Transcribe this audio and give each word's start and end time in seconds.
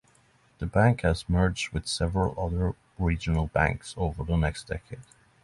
The 0.57 0.65
bank 0.65 1.01
has 1.01 1.29
merged 1.29 1.73
with 1.73 1.85
several 1.87 2.33
other 2.43 2.73
regional 2.97 3.49
banks 3.53 3.93
over 3.99 4.23
the 4.23 4.35
next 4.35 4.63
decade. 4.63 5.01